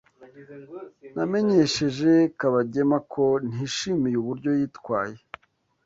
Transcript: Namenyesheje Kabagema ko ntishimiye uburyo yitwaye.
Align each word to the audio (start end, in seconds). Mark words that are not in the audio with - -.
Namenyesheje 1.15 2.11
Kabagema 2.39 2.97
ko 3.13 3.23
ntishimiye 3.47 4.15
uburyo 4.19 4.49
yitwaye. 4.59 5.17